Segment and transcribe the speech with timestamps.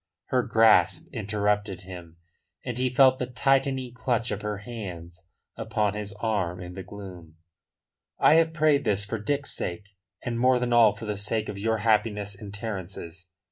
[0.29, 2.17] Her grasp interrupted him,
[2.65, 7.35] and he felt the tightening clutch of her hands upon his arm in the gloom.
[8.17, 9.89] "I have prayed this for Dick's sake,
[10.23, 13.27] and more than all for the sake of your happiness and Terence's.